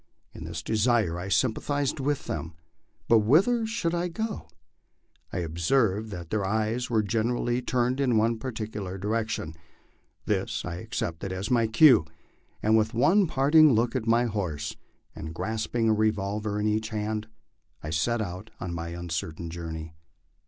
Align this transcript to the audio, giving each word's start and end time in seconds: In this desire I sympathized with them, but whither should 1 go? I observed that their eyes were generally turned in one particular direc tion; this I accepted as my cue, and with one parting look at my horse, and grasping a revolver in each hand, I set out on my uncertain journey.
In 0.33 0.45
this 0.45 0.63
desire 0.63 1.19
I 1.19 1.27
sympathized 1.29 1.99
with 1.99 2.25
them, 2.25 2.55
but 3.07 3.19
whither 3.19 3.67
should 3.67 3.93
1 3.93 4.13
go? 4.13 4.47
I 5.31 5.37
observed 5.41 6.09
that 6.09 6.31
their 6.31 6.43
eyes 6.43 6.89
were 6.89 7.03
generally 7.03 7.61
turned 7.61 7.99
in 7.99 8.17
one 8.17 8.39
particular 8.39 8.97
direc 8.97 9.29
tion; 9.29 9.53
this 10.25 10.65
I 10.65 10.77
accepted 10.77 11.31
as 11.31 11.51
my 11.51 11.67
cue, 11.67 12.07
and 12.63 12.75
with 12.75 12.95
one 12.95 13.27
parting 13.27 13.73
look 13.73 13.95
at 13.95 14.07
my 14.07 14.25
horse, 14.25 14.75
and 15.15 15.35
grasping 15.35 15.87
a 15.89 15.93
revolver 15.93 16.59
in 16.59 16.65
each 16.67 16.89
hand, 16.89 17.27
I 17.83 17.91
set 17.91 18.23
out 18.23 18.49
on 18.59 18.73
my 18.73 18.87
uncertain 18.87 19.51
journey. 19.51 19.93